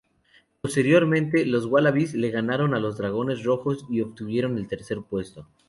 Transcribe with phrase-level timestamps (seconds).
[0.61, 5.47] Posteriormente los Wallabies le ganaron a los Dragones rojos y obtuvieron el tercer puesto.